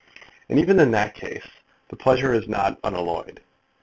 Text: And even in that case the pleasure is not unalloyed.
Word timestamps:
And 0.49 0.57
even 0.57 0.79
in 0.79 0.89
that 0.89 1.13
case 1.13 1.47
the 1.89 1.95
pleasure 1.95 2.33
is 2.33 2.47
not 2.47 2.79
unalloyed. 2.83 3.39